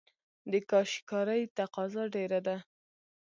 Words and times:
د 0.51 0.53
کاشي 0.69 0.99
کارۍ 1.09 1.41
تقاضا 1.59 2.03
ډیره 2.15 2.39
ده 2.47 2.57